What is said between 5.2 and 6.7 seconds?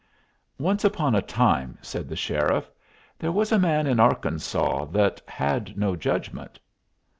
had no judgment."